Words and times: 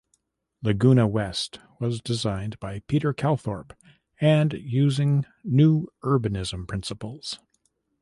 Laguna 0.63 1.05
West 1.05 1.59
was 1.79 2.01
designed 2.01 2.59
by 2.59 2.79
Peter 2.87 3.13
Calthorpe 3.13 3.77
and 4.19 4.53
using 4.53 5.27
New 5.43 5.85
Urbanism 6.03 6.67
principles. 6.67 7.37